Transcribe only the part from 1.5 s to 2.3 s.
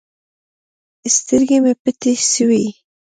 مې پټې